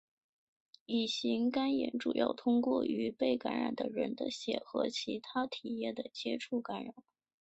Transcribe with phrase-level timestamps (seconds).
[0.87, 6.95] 乙型肝炎主要通过与被感染的人的血和其它体液的接触传染。